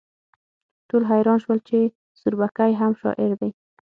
ټول 0.87 1.03
حیران 1.11 1.37
شول 1.43 1.59
چې 1.67 1.77
سوربګی 2.19 2.71
هم 2.79 2.91
شاعر 3.01 3.31
دی 3.39 3.51